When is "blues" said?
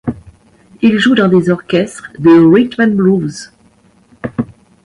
2.95-3.51